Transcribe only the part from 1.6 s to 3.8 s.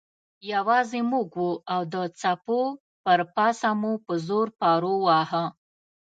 او د څپو پر پاسه